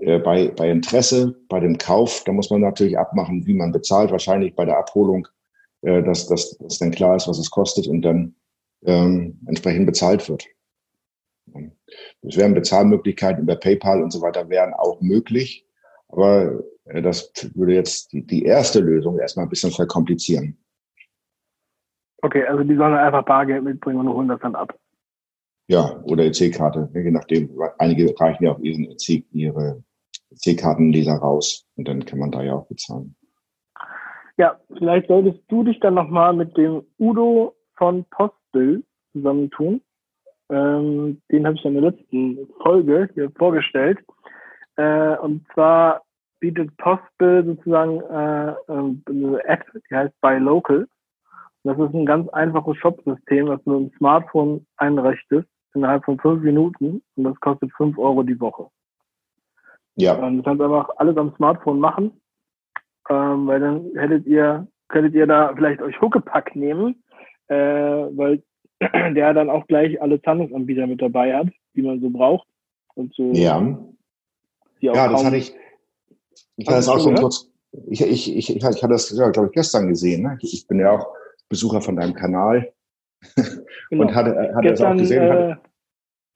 äh, 0.00 0.18
bei, 0.18 0.49
bei 0.49 0.71
Interesse, 0.71 1.37
bei 1.49 1.61
dem 1.61 1.78
Kauf, 1.78 2.23
da 2.25 2.33
muss 2.33 2.50
man 2.50 2.61
natürlich 2.61 2.99
abmachen, 2.99 3.47
wie 3.47 3.54
man 3.54 3.73
bezahlt. 3.73 4.11
Wahrscheinlich 4.11 4.54
bei 4.54 4.64
der 4.64 4.78
Abholung 4.78 5.26
äh, 5.83 6.02
dass, 6.02 6.26
dass, 6.26 6.56
dass 6.59 6.78
dann 6.78 6.90
klar 6.90 7.16
ist, 7.16 7.28
was 7.28 7.38
es 7.38 7.50
kostet 7.50 7.87
und 7.87 8.02
dann 8.02 8.35
ähm, 8.85 9.38
entsprechend 9.47 9.87
bezahlt 9.87 10.28
wird. 10.28 10.47
Es 12.22 12.36
wären 12.36 12.54
Bezahlmöglichkeiten 12.54 13.42
über 13.42 13.56
PayPal 13.56 14.02
und 14.02 14.12
so 14.12 14.20
weiter 14.22 14.48
wären 14.48 14.75
auch 14.75 15.00
möglich, 15.00 15.66
aber 16.08 16.62
äh, 16.84 17.02
das 17.02 17.32
würde 17.54 17.75
jetzt 17.75 18.12
die, 18.12 18.44
erste 18.44 18.80
Lösung 18.80 19.18
erstmal 19.18 19.46
ein 19.46 19.50
bisschen 19.50 19.70
verkomplizieren. 19.70 20.58
Okay, 22.22 22.44
also 22.44 22.64
die 22.64 22.76
sollen 22.76 22.94
einfach 22.94 23.25
Bargeld 23.25 23.62
mitbringen 23.62 24.00
und 24.00 24.08
holen 24.08 24.28
das 24.28 24.40
dann 24.40 24.54
ab. 24.54 24.78
Ja, 25.68 26.00
oder 26.04 26.25
EC-Karte, 26.25 26.90
je 26.94 27.10
nachdem. 27.10 27.50
Einige 27.78 28.14
reichen 28.18 28.44
ja 28.44 28.52
auch 28.52 28.58
ihren 28.60 28.84
EC, 28.84 29.25
ihre 29.32 29.82
EC-Kartenleser 30.30 31.16
raus 31.16 31.66
und 31.76 31.88
dann 31.88 32.04
kann 32.04 32.18
man 32.18 32.30
da 32.30 32.42
ja 32.42 32.54
auch 32.54 32.66
bezahlen. 32.66 33.16
Ja, 34.38 34.60
vielleicht 34.76 35.08
solltest 35.08 35.40
du 35.48 35.64
dich 35.64 35.80
dann 35.80 35.94
nochmal 35.94 36.34
mit 36.34 36.56
dem 36.56 36.82
Udo 36.98 37.56
von 37.76 38.04
Postbill 38.10 38.84
zusammentun. 39.12 39.80
Ähm, 40.50 41.21
den 41.31 41.47
habe 41.47 41.57
ich 41.57 41.65
in 41.65 41.75
der 41.75 41.91
letzten 41.91 42.49
Folge 42.62 43.09
hier 43.15 43.31
vorgestellt. 43.33 43.99
Äh, 44.76 45.17
und 45.19 45.45
zwar 45.53 46.03
bietet 46.41 46.76
Postbill 46.76 47.45
sozusagen 47.45 48.00
äh, 48.00 48.50
äh, 48.50 48.95
eine 49.09 49.45
App, 49.45 49.65
die 49.91 49.95
heißt 49.95 50.15
Buy 50.21 50.38
Local. 50.38 50.87
Das 51.65 51.79
ist 51.79 51.95
ein 51.95 52.07
ganz 52.07 52.29
einfaches 52.29 52.76
Shop-System, 52.76 53.49
was 53.49 53.62
du 53.65 53.81
mit 53.81 53.91
dem 53.91 53.97
Smartphone 53.97 54.67
einrichtest 54.76 55.49
innerhalb 55.75 56.05
von 56.05 56.19
fünf 56.19 56.43
Minuten 56.43 57.03
und 57.17 57.25
das 57.25 57.38
kostet 57.41 57.73
fünf 57.76 57.99
Euro 57.99 58.23
die 58.23 58.38
Woche. 58.41 58.69
Ja. 59.97 60.15
Und 60.15 60.38
du 60.38 60.43
kannst 60.43 60.62
einfach 60.62 60.91
alles 60.97 61.17
am 61.17 61.35
Smartphone 61.37 61.81
machen, 61.81 62.21
ähm, 63.09 63.47
weil 63.47 63.61
dann 63.61 63.91
hättet 63.97 64.26
ihr, 64.26 64.67
könntet 64.88 65.15
ihr 65.15 65.26
da 65.26 65.53
vielleicht 65.55 65.83
euch 65.83 66.00
Huckepack 66.00 66.55
nehmen, 66.55 67.03
äh, 67.49 67.57
weil 67.57 68.43
der 69.14 69.35
dann 69.35 69.50
auch 69.50 69.66
gleich 69.66 70.00
alle 70.00 70.21
Zahlungsanbieter 70.21 70.87
mit 70.87 71.00
dabei 71.00 71.35
hat, 71.35 71.49
die 71.75 71.83
man 71.83 72.00
so 72.00 72.11
braucht. 72.11 72.47
Und 72.95 73.14
so. 73.14 73.33
Ja. 73.33 73.78
ja, 74.80 75.09
das 75.09 75.25
hatte 75.25 75.37
ich. 75.37 75.54
Ich 76.56 76.66
hatte 76.66 76.78
das 76.78 76.88
auch 76.88 77.00
schon 77.00 77.14
kurz. 77.14 77.50
Ich, 77.88 78.00
ich, 78.00 78.35
ich, 78.35 78.56
ich, 78.56 78.64
hatte 78.64 78.88
das, 78.88 79.11
ja, 79.11 79.28
glaube 79.28 79.49
ich, 79.49 79.54
gestern 79.54 79.88
gesehen. 79.88 80.23
Ne? 80.23 80.38
Ich, 80.40 80.66
bin 80.66 80.80
ja 80.80 80.92
auch 80.92 81.06
Besucher 81.49 81.83
von 81.83 81.97
deinem 81.97 82.14
Kanal 82.14 82.73
genau. 83.90 84.02
und 84.02 84.14
hatte, 84.14 84.54
hatte 84.54 84.68
Gestern, 84.68 84.68
das 84.68 84.80
auch 84.80 84.97
gesehen. 84.97 85.23
Hatte, 85.23 85.61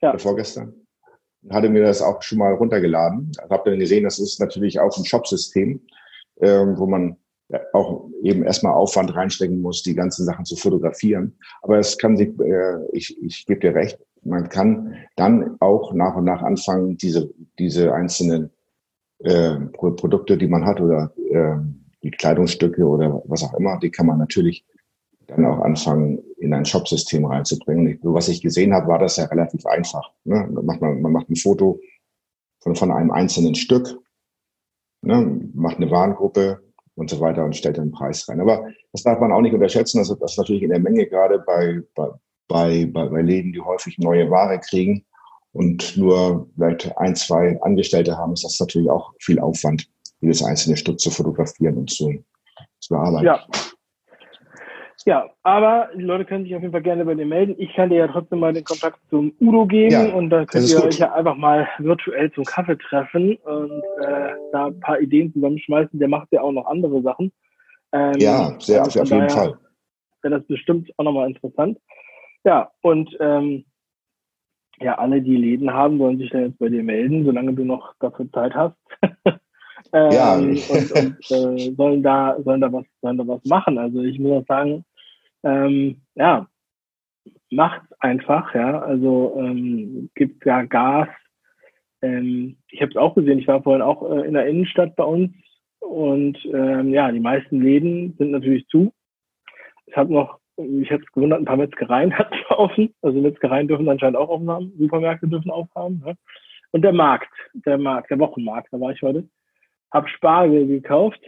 äh, 0.01 0.07
ja. 0.07 0.19
Vorgestern. 0.19 0.75
Hatte 1.49 1.71
mir 1.71 1.83
das 1.83 2.03
auch 2.03 2.23
schon 2.23 2.39
mal 2.39 2.53
runtergeladen. 2.53 3.33
Also 3.39 3.55
habe 3.55 3.71
dann 3.71 3.79
gesehen, 3.79 4.05
das 4.05 4.19
ist 4.19 4.39
natürlich 4.41 4.79
auch 4.79 4.95
ein 4.97 5.05
Shopsystem, 5.07 5.81
ähm, 6.43 6.79
wo 6.79 6.87
man 6.87 7.17
auch 7.73 8.09
eben 8.23 8.45
erstmal 8.45 8.75
Aufwand 8.75 9.15
reinstecken 9.15 9.61
muss, 9.61 9.83
die 9.83 9.95
ganzen 9.95 10.25
Sachen 10.25 10.45
zu 10.45 10.57
fotografieren. 10.57 11.37
Aber 11.63 11.79
es 11.79 11.99
kann 11.99 12.17
sich, 12.17 12.29
äh, 12.41 12.87
ich, 12.93 13.21
ich 13.23 13.47
gebe 13.47 13.61
dir 13.61 13.75
recht, 13.75 13.99
man 14.23 14.49
kann 14.49 14.95
dann 15.17 15.57
auch 15.61 15.93
nach 15.95 16.17
und 16.17 16.25
nach 16.25 16.43
anfangen, 16.43 16.97
diese, 16.97 17.31
diese 17.59 17.93
einzelnen 17.95 18.51
äh, 19.21 19.57
Produkte, 19.73 20.37
die 20.37 20.47
man 20.47 20.65
hat 20.65 20.81
oder 20.81 21.13
äh, 21.31 21.57
die 22.03 22.11
Kleidungsstücke 22.11 22.87
oder 22.87 23.23
was 23.27 23.43
auch 23.43 23.55
immer, 23.55 23.79
die 23.79 23.91
kann 23.91 24.07
man 24.07 24.19
natürlich 24.19 24.65
dann 25.27 25.45
auch 25.45 25.61
anfangen, 25.61 26.19
in 26.39 26.53
ein 26.53 26.65
Shopsystem 26.65 27.25
reinzubringen. 27.25 27.87
Ich, 27.87 27.99
was 28.03 28.29
ich 28.29 28.43
gesehen 28.43 28.73
habe, 28.75 28.89
war 28.89 28.99
das 28.99 29.17
ja 29.17 29.25
relativ 29.25 29.65
einfach. 29.67 30.13
Ne? 30.25 30.49
Man, 30.51 30.65
macht, 30.65 30.81
man 30.81 31.13
macht 31.13 31.31
ein 31.31 31.37
Foto 31.37 31.81
von, 32.61 32.75
von 32.75 32.91
einem 32.91 33.11
einzelnen 33.11 33.55
Stück, 33.55 33.99
ne? 35.03 35.41
macht 35.55 35.77
eine 35.77 35.91
Warengruppe 35.91 36.61
und 36.97 37.11
so 37.11 37.21
weiter 37.21 37.45
und 37.45 37.57
stellt 37.57 37.77
den 37.77 37.93
Preis 37.93 38.29
rein. 38.29 38.41
Aber 38.41 38.69
das 38.93 39.03
darf 39.03 39.21
man 39.21 39.33
auch 39.33 39.41
nicht 39.41 39.55
unterschätzen. 39.55 39.99
Das, 39.99 40.17
das 40.19 40.37
natürlich 40.37 40.63
in 40.63 40.71
der 40.71 40.81
Menge 40.81 41.07
gerade 41.07 41.39
bei, 41.41 41.81
bei, 41.95 42.11
bei, 42.49 42.87
bei 42.87 43.23
Läden, 43.23 43.53
die 43.53 43.61
häufig 43.61 43.99
neue 43.99 44.31
Ware 44.31 44.59
kriegen 44.61 45.05
und 45.53 45.97
nur 45.97 46.49
vielleicht 46.55 46.97
ein, 46.99 47.17
zwei 47.17 47.61
Angestellte 47.63 48.17
haben, 48.17 48.33
ist 48.33 48.45
das 48.45 48.61
natürlich 48.61 48.91
auch 48.91 49.13
viel 49.21 49.41
Aufwand, 49.41 49.89
jedes 50.21 50.43
einzelne 50.43 50.77
Stück 50.77 51.01
zu 51.01 51.11
fotografieren 51.11 51.77
und 51.79 51.91
zu, 51.91 52.23
zu 52.81 52.95
bearbeiten. 52.95 53.27
Ja, 53.27 53.47
ja, 55.07 55.31
aber 55.43 55.89
die 55.97 56.03
Leute 56.03 56.25
können 56.25 56.45
sich 56.45 56.55
auf 56.55 56.63
jeden 56.63 56.73
Fall 56.73 56.83
gerne 56.83 57.05
bei 57.05 57.15
dir 57.15 57.27
melden. 57.27 57.55
Ich 57.59 57.73
kann 57.75 57.91
dir 57.91 57.99
ja 57.99 58.09
trotzdem 58.09 58.41
mal 58.41 58.53
den 58.53 58.65
Kontakt 58.65 58.99
zum 59.09 59.33
Udo 59.41 59.67
geben 59.67 59.93
ja, 59.93 60.15
und 60.15 60.31
dann 60.31 60.47
könnt 60.47 60.69
ihr 60.69 60.77
gut. 60.77 60.87
euch 60.87 60.99
ja 60.99 61.13
einfach 61.13 61.37
mal 61.37 61.69
virtuell 61.79 62.31
zum 62.33 62.45
Kaffee 62.45 62.77
treffen 62.77 63.37
und 63.37 63.83
äh, 64.03 64.33
da 64.53 64.67
ein 64.67 64.81
paar 64.81 65.01
Ideen 65.01 65.33
zusammenschmeißen. 65.33 65.99
Der 65.99 66.09
macht 66.09 66.29
ja 66.33 66.43
auch 66.43 66.53
noch 66.53 66.67
andere 66.67 67.03
Sachen. 67.03 67.33
Ähm, 67.93 68.15
ja, 68.19 68.55
sehr, 68.61 68.83
also 68.83 69.01
auf 69.01 69.11
jeden 69.11 69.31
Fall. 69.31 69.59
Wäre 70.23 70.39
das 70.39 70.47
bestimmt 70.47 70.91
auch 70.97 71.05
nochmal 71.05 71.29
interessant. 71.29 71.79
Ja, 72.45 72.71
und 72.83 73.17
ähm, 73.21 73.65
ja, 74.81 74.97
alle, 74.99 75.21
die 75.21 75.37
Läden 75.37 75.73
haben, 75.73 75.99
sollen 75.99 76.19
sich 76.19 76.31
dann 76.31 76.47
jetzt 76.47 76.59
bei 76.59 76.69
dir 76.69 76.83
melden, 76.83 77.25
solange 77.25 77.53
du 77.53 77.65
noch 77.65 77.95
dafür 78.01 78.31
Zeit 78.33 78.55
hast. 78.55 78.77
ähm, 79.93 80.13
ja. 80.13 80.35
und, 80.37 80.93
und 80.93 81.31
äh, 81.31 81.75
sollen 81.75 82.03
da 82.03 82.37
sollen 82.43 82.61
da 82.61 82.73
was 82.73 82.85
sollen 83.03 83.19
da 83.19 83.27
was 83.27 83.45
machen. 83.45 83.79
Also 83.79 84.03
ich 84.03 84.19
muss 84.19 84.43
auch 84.43 84.47
sagen, 84.47 84.85
ähm, 85.43 86.01
ja, 86.15 86.47
macht 87.51 87.83
einfach, 88.01 88.55
ja. 88.55 88.81
Also 88.81 89.37
ähm, 89.39 90.11
gibt 90.15 90.45
ja 90.45 90.63
Gas. 90.63 91.09
Ähm, 92.03 92.57
ich 92.69 92.81
habe 92.81 92.91
es 92.91 92.97
auch 92.97 93.15
gesehen, 93.15 93.39
ich 93.39 93.49
war 93.49 93.63
vorhin 93.63 93.83
auch 93.83 94.11
äh, 94.11 94.27
in 94.27 94.35
der 94.35 94.47
Innenstadt 94.47 94.97
bei 94.97 95.05
uns 95.05 95.33
und 95.81 96.39
ähm, 96.47 96.91
ja, 96.91 97.11
die 97.11 97.21
meisten 97.21 97.61
Läden 97.61 98.15
sind 98.19 98.31
natürlich 98.31 98.67
zu. 98.69 98.93
Es 99.87 99.97
hat 99.97 100.09
noch, 100.09 100.39
ich 100.57 100.89
hätte 100.89 101.05
es 101.05 101.13
gewundert, 101.13 101.41
ein 101.41 101.45
paar 101.47 101.57
Metzgereien 101.57 102.13
hatten 102.19 102.37
offen. 102.51 102.95
Also 103.03 103.21
Metzgereien 103.21 103.69
dürfen 103.69 103.89
anscheinend 103.89 104.17
auch 104.17 104.29
offen 104.29 104.51
haben, 104.51 104.73
Supermärkte 104.79 105.29
dürfen 105.29 105.51
aufhaben. 105.51 106.03
Ja. 106.07 106.15
Und 106.73 106.83
der 106.83 106.93
Markt, 106.93 107.33
der 107.55 107.79
Markt, 107.79 108.11
der 108.11 108.19
Wochenmarkt, 108.19 108.69
da 108.73 108.81
war 108.81 108.93
ich 108.93 109.03
heute, 109.03 109.29
hab 109.91 110.09
Spargel 110.09 110.67
gekauft, 110.69 111.21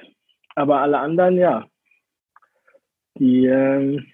aber 0.55 0.81
alle 0.81 0.99
anderen, 0.99 1.37
ja, 1.37 1.67
die, 3.19 3.47
ähm, 3.47 4.05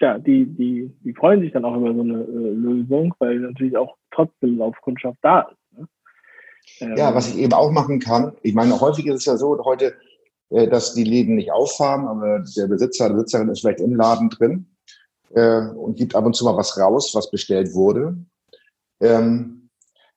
ja, 0.00 0.18
die, 0.18 0.46
die, 0.46 0.90
die 1.04 1.14
freuen 1.14 1.40
sich 1.40 1.52
dann 1.52 1.64
auch 1.64 1.76
über 1.76 1.94
so 1.94 2.00
eine 2.00 2.20
äh, 2.22 2.50
Lösung, 2.54 3.14
weil 3.18 3.40
natürlich 3.40 3.76
auch 3.76 3.96
trotzdem 4.10 4.58
Laufkundschaft 4.58 5.18
da 5.22 5.40
ist. 5.40 5.78
Ne? 5.78 5.88
Ähm, 6.80 6.96
ja, 6.96 7.14
was 7.14 7.34
ich 7.34 7.38
eben 7.38 7.52
auch 7.52 7.70
machen 7.70 7.98
kann, 7.98 8.32
ich 8.42 8.54
meine, 8.54 8.80
häufig 8.80 9.06
ist 9.06 9.16
es 9.16 9.24
ja 9.24 9.36
so 9.36 9.58
heute, 9.64 9.94
äh, 10.50 10.68
dass 10.68 10.94
die 10.94 11.04
Läden 11.04 11.34
nicht 11.34 11.52
auffahren, 11.52 12.06
aber 12.06 12.44
der 12.56 12.66
Besitzer, 12.68 13.08
die 13.08 13.14
Besitzerin 13.14 13.48
ist 13.48 13.60
vielleicht 13.60 13.80
im 13.80 13.96
Laden 13.96 14.30
drin 14.30 14.66
äh, 15.30 15.60
und 15.60 15.96
gibt 15.96 16.14
ab 16.14 16.24
und 16.24 16.34
zu 16.34 16.44
mal 16.44 16.56
was 16.56 16.78
raus, 16.78 17.14
was 17.14 17.30
bestellt 17.30 17.74
wurde. 17.74 18.16
Ähm, 19.00 19.68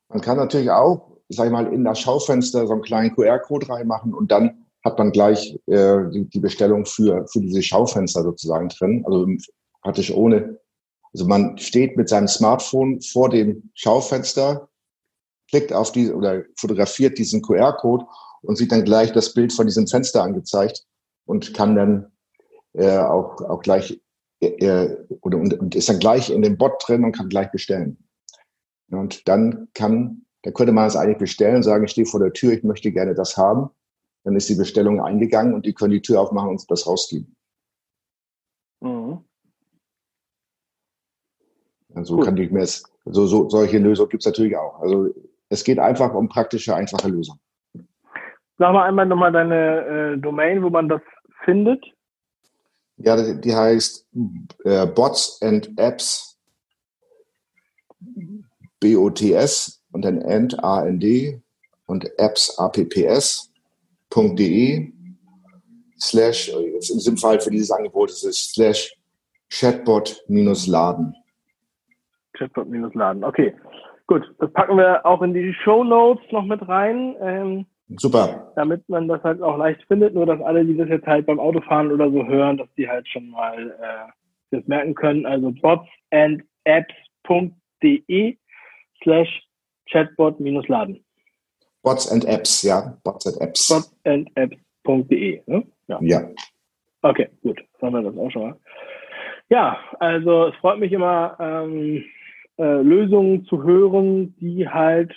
man 0.09 0.21
kann 0.21 0.37
natürlich 0.37 0.69
auch, 0.69 1.17
sag 1.29 1.45
ich 1.45 1.51
mal, 1.51 1.71
in 1.71 1.83
das 1.83 1.99
Schaufenster 1.99 2.67
so 2.67 2.73
einen 2.73 2.81
kleinen 2.81 3.15
QR-Code 3.15 3.69
reinmachen 3.69 4.13
und 4.13 4.31
dann 4.31 4.60
hat 4.83 4.97
man 4.97 5.11
gleich 5.11 5.59
äh, 5.67 6.09
die, 6.11 6.27
die 6.29 6.39
Bestellung 6.39 6.85
für, 6.85 7.27
für 7.27 7.39
diese 7.39 7.61
Schaufenster 7.61 8.23
sozusagen 8.23 8.69
drin, 8.69 9.03
also 9.05 9.27
praktisch 9.81 10.11
ohne. 10.11 10.59
Also 11.13 11.27
man 11.27 11.57
steht 11.57 11.97
mit 11.97 12.09
seinem 12.09 12.27
Smartphone 12.27 13.01
vor 13.01 13.29
dem 13.29 13.69
Schaufenster, 13.73 14.69
klickt 15.49 15.73
auf 15.73 15.91
die 15.91 16.11
oder 16.11 16.43
fotografiert 16.57 17.17
diesen 17.17 17.41
QR-Code 17.41 18.05
und 18.41 18.57
sieht 18.57 18.71
dann 18.71 18.85
gleich 18.85 19.11
das 19.11 19.33
Bild 19.33 19.51
von 19.53 19.67
diesem 19.67 19.87
Fenster 19.87 20.23
angezeigt 20.23 20.85
und 21.25 21.53
kann 21.53 21.75
dann 21.75 22.11
äh, 22.73 22.97
auch, 22.97 23.41
auch 23.41 23.61
gleich 23.61 24.01
äh, 24.39 24.95
oder, 25.21 25.37
und, 25.37 25.53
und 25.59 25.75
ist 25.75 25.89
dann 25.89 25.99
gleich 25.99 26.29
in 26.29 26.41
dem 26.41 26.57
Bot 26.57 26.81
drin 26.85 27.03
und 27.03 27.11
kann 27.11 27.29
gleich 27.29 27.51
bestellen. 27.51 27.97
Und 28.89 29.27
dann 29.27 29.67
kann, 29.73 30.25
da 30.43 30.51
könnte 30.51 30.73
man 30.73 30.87
es 30.87 30.95
eigentlich 30.95 31.17
bestellen, 31.17 31.63
sagen, 31.63 31.85
ich 31.85 31.91
stehe 31.91 32.07
vor 32.07 32.19
der 32.19 32.33
Tür, 32.33 32.53
ich 32.53 32.63
möchte 32.63 32.91
gerne 32.91 33.13
das 33.13 33.37
haben. 33.37 33.69
Dann 34.23 34.35
ist 34.35 34.49
die 34.49 34.55
Bestellung 34.55 35.01
eingegangen 35.01 35.53
und 35.53 35.65
die 35.65 35.73
können 35.73 35.91
die 35.91 36.01
Tür 36.01 36.21
aufmachen 36.21 36.49
und 36.49 36.71
das 36.71 36.85
rausgeben. 36.85 37.35
Mhm. 38.81 39.23
Also 41.93 42.17
kann 42.19 42.37
ich 42.37 42.51
mir 42.51 42.61
es, 42.61 42.83
so, 43.05 43.25
so, 43.25 43.49
solche 43.49 43.77
Lösungen 43.77 44.09
gibt 44.09 44.21
es 44.21 44.27
natürlich 44.27 44.55
auch. 44.55 44.79
Also 44.79 45.13
es 45.49 45.63
geht 45.63 45.79
einfach 45.79 46.13
um 46.13 46.29
praktische, 46.29 46.75
einfache 46.75 47.09
Lösungen. 47.09 47.39
Sag 48.57 48.73
mal 48.73 48.87
einmal 48.87 49.05
nochmal 49.05 49.31
deine 49.31 50.13
äh, 50.13 50.17
Domain, 50.17 50.63
wo 50.63 50.69
man 50.69 50.87
das 50.87 51.01
findet. 51.43 51.83
Ja, 52.97 53.33
die, 53.33 53.55
heißt 53.55 54.07
äh, 54.63 54.85
Bots 54.85 55.41
and 55.41 55.71
Apps 55.77 56.37
BOTS 58.79 59.81
und 59.91 60.03
dann 60.03 60.21
End 60.21 60.63
A-N-D 60.63 61.41
und 61.85 62.05
Apps 62.19 62.57
apps 62.57 63.50
chatbot.de 64.11 64.91
slash, 65.99 66.49
jetzt 66.49 66.89
in 66.89 66.97
diesem 66.97 67.17
Fall 67.17 67.39
für 67.39 67.51
dieses 67.51 67.71
Angebot 67.71 68.09
ist 68.09 68.23
es 68.23 68.51
slash 68.53 68.93
Chatbot-Laden. 69.49 71.15
Chatbot-Laden, 72.37 73.23
okay. 73.23 73.55
Gut, 74.07 74.23
das 74.39 74.51
packen 74.53 74.77
wir 74.77 75.05
auch 75.05 75.21
in 75.21 75.33
die 75.33 75.53
Show 75.63 75.83
Notes 75.83 76.23
noch 76.31 76.45
mit 76.45 76.65
rein. 76.67 77.15
Ähm, 77.21 77.65
Super. 77.97 78.51
Damit 78.55 78.87
man 78.89 79.09
das 79.09 79.21
halt 79.23 79.41
auch 79.41 79.57
leicht 79.57 79.83
findet, 79.87 80.13
nur 80.13 80.25
dass 80.25 80.39
alle, 80.41 80.65
die 80.65 80.77
das 80.77 80.89
jetzt 80.89 81.05
halt 81.05 81.25
beim 81.25 81.39
Autofahren 81.39 81.91
oder 81.91 82.09
so 82.09 82.25
hören, 82.25 82.57
dass 82.57 82.67
die 82.77 82.87
halt 82.87 83.05
schon 83.07 83.29
mal 83.29 83.69
äh, 83.69 84.09
das 84.51 84.65
merken 84.67 84.95
können. 84.95 85.25
Also 85.25 85.51
botsandapps.de 85.51 88.37
slash 89.03 89.43
chatbot-laden. 89.89 91.03
Bots 91.83 92.11
and 92.11 92.25
Apps, 92.25 92.61
ja. 92.63 92.97
Bots 93.03 93.25
and 93.27 93.41
Apps. 93.41 93.67
Botsandapps.de, 93.67 95.41
ne? 95.47 95.63
Ja. 95.87 95.99
ja. 96.01 96.29
Okay, 97.01 97.27
gut. 97.41 97.59
Dann 97.79 97.93
haben 97.93 98.03
wir 98.03 98.11
das 98.11 98.19
auch 98.19 98.31
schon 98.31 98.41
mal. 98.43 98.59
Ja, 99.49 99.77
also 99.99 100.47
es 100.47 100.55
freut 100.57 100.79
mich 100.79 100.91
immer, 100.91 101.35
ähm, 101.39 102.03
äh, 102.57 102.81
Lösungen 102.81 103.43
zu 103.45 103.63
hören, 103.63 104.35
die 104.39 104.67
halt 104.67 105.13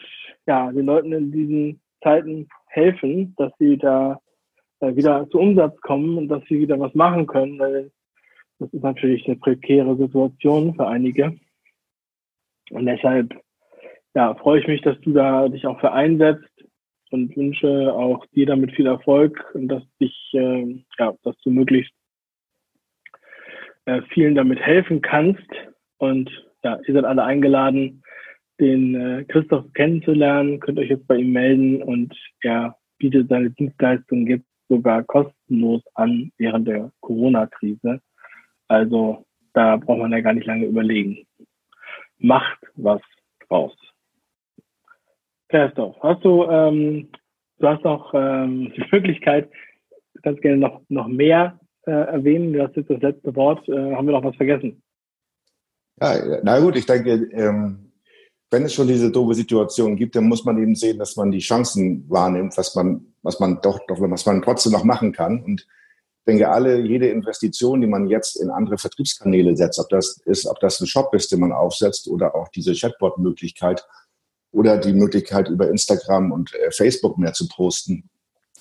ja, 0.46 0.72
den 0.72 0.86
Leuten 0.86 1.12
in 1.12 1.30
diesen 1.30 1.80
Zeiten 2.02 2.48
helfen, 2.66 3.34
dass 3.36 3.52
sie 3.58 3.76
da 3.76 4.20
äh, 4.80 4.96
wieder 4.96 5.28
zu 5.30 5.38
Umsatz 5.38 5.80
kommen 5.82 6.18
und 6.18 6.28
dass 6.28 6.42
sie 6.48 6.58
wieder 6.58 6.78
was 6.80 6.94
machen 6.94 7.26
können, 7.26 7.58
weil 7.58 7.90
das 8.58 8.72
ist 8.72 8.82
natürlich 8.82 9.26
eine 9.26 9.36
prekäre 9.36 9.96
Situation 9.96 10.74
für 10.74 10.86
einige. 10.86 11.36
Und 12.70 12.86
deshalb 12.86 13.34
ja, 14.14 14.34
freue 14.36 14.60
ich 14.60 14.66
mich, 14.66 14.80
dass 14.82 14.98
du 15.00 15.12
da 15.12 15.48
dich 15.48 15.66
auch 15.66 15.80
für 15.80 15.92
einsetzt 15.92 16.48
und 17.10 17.36
wünsche 17.36 17.92
auch 17.92 18.24
dir 18.34 18.46
damit 18.46 18.72
viel 18.72 18.86
Erfolg 18.86 19.44
und 19.54 19.68
dass 19.68 19.82
dich, 20.00 20.16
äh, 20.34 20.82
ja, 20.98 21.14
dass 21.22 21.36
du 21.42 21.50
möglichst 21.50 21.92
äh, 23.86 24.02
vielen 24.12 24.34
damit 24.34 24.60
helfen 24.60 25.00
kannst. 25.00 25.48
Und 25.98 26.30
ja, 26.62 26.78
ihr 26.86 26.94
seid 26.94 27.04
alle 27.04 27.24
eingeladen, 27.24 28.02
den 28.60 28.94
äh, 28.94 29.24
Christoph 29.24 29.72
kennenzulernen. 29.74 30.60
Könnt 30.60 30.78
euch 30.78 30.90
jetzt 30.90 31.06
bei 31.06 31.16
ihm 31.16 31.32
melden 31.32 31.82
und 31.82 32.14
er 32.40 32.76
bietet 32.98 33.28
seine 33.28 33.50
Dienstleistungen 33.50 34.26
jetzt 34.26 34.46
sogar 34.68 35.02
kostenlos 35.02 35.82
an 35.94 36.32
während 36.38 36.66
der 36.68 36.90
Corona-Krise. 37.00 38.00
Also 38.68 39.26
da 39.52 39.76
braucht 39.76 39.98
man 39.98 40.12
ja 40.12 40.20
gar 40.20 40.32
nicht 40.32 40.46
lange 40.46 40.66
überlegen. 40.66 41.26
Macht 42.18 42.58
was 42.74 43.02
draus. 43.46 43.76
Christoph, 45.54 45.94
hast 46.00 46.24
du, 46.24 46.42
ähm, 46.46 47.08
du 47.60 47.68
hast 47.68 47.84
auch 47.84 48.12
ähm, 48.12 48.72
die 48.76 48.84
Möglichkeit, 48.90 49.48
kannst 50.24 50.42
gerne 50.42 50.56
noch, 50.56 50.80
noch 50.88 51.06
mehr 51.06 51.60
äh, 51.86 51.92
erwähnen. 51.92 52.52
Du 52.52 52.60
hast 52.60 52.74
jetzt 52.74 52.90
das 52.90 53.00
letzte 53.00 53.36
Wort. 53.36 53.68
Äh, 53.68 53.94
haben 53.94 54.06
wir 54.08 54.12
noch 54.12 54.24
was 54.24 54.34
vergessen? 54.34 54.82
Ja, 56.00 56.40
na 56.42 56.58
gut, 56.58 56.74
ich 56.76 56.86
denke, 56.86 57.28
ähm, 57.32 57.92
wenn 58.50 58.64
es 58.64 58.74
schon 58.74 58.88
diese 58.88 59.12
doofe 59.12 59.34
Situation 59.34 59.94
gibt, 59.94 60.16
dann 60.16 60.24
muss 60.24 60.44
man 60.44 60.58
eben 60.58 60.74
sehen, 60.74 60.98
dass 60.98 61.14
man 61.14 61.30
die 61.30 61.38
Chancen 61.38 62.04
wahrnimmt, 62.10 62.56
was 62.56 62.74
man, 62.74 63.14
was 63.22 63.38
man 63.38 63.60
doch, 63.62 63.78
doch 63.86 64.00
was 64.00 64.26
man 64.26 64.42
trotzdem 64.42 64.72
noch 64.72 64.82
machen 64.82 65.12
kann. 65.12 65.40
Und 65.44 65.60
ich 65.60 66.24
denke, 66.26 66.48
alle, 66.48 66.80
jede 66.80 67.06
Investition, 67.10 67.80
die 67.80 67.86
man 67.86 68.08
jetzt 68.08 68.42
in 68.42 68.50
andere 68.50 68.76
Vertriebskanäle 68.76 69.56
setzt, 69.56 69.78
ob 69.78 69.88
das 69.88 70.20
ist, 70.24 70.46
ob 70.46 70.58
das 70.58 70.80
ein 70.80 70.88
Shop 70.88 71.14
ist, 71.14 71.30
den 71.30 71.38
man 71.38 71.52
aufsetzt 71.52 72.08
oder 72.08 72.34
auch 72.34 72.48
diese 72.48 72.72
Chatbot-Möglichkeit 72.72 73.86
oder 74.54 74.78
die 74.78 74.92
Möglichkeit 74.92 75.48
über 75.48 75.68
Instagram 75.68 76.32
und 76.32 76.54
äh, 76.54 76.70
Facebook 76.70 77.18
mehr 77.18 77.32
zu 77.32 77.48
posten, 77.48 78.08